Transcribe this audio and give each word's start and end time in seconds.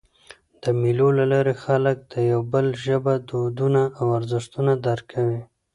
د 0.63 0.65
مېلو 0.81 1.07
له 1.17 1.25
لاري 1.31 1.55
خلک 1.63 1.97
د 2.13 2.13
یو 2.31 2.41
بل 2.53 2.65
ژبه، 2.85 3.13
دودونه 3.29 3.81
او 3.99 4.05
ارزښتونه 4.17 4.71
درک 4.85 5.05
کوي. 5.13 5.39